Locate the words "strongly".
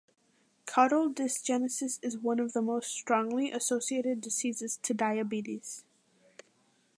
2.91-3.51